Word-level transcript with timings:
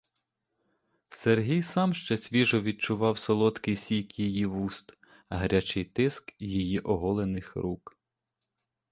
Сергій 1.09 1.61
сам 1.63 1.93
ще 1.93 2.17
свіжо 2.17 2.61
відчував 2.61 3.17
солодкий 3.17 3.75
сік 3.75 4.19
її 4.19 4.45
вуст, 4.45 4.97
гарячий 5.29 5.85
тиск 5.85 6.33
її 6.39 6.79
оголених 6.79 7.55
рук. 7.55 7.97